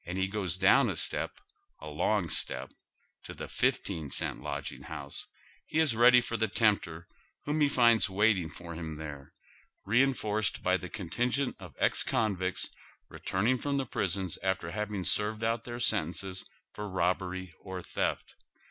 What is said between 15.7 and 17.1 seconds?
sentences for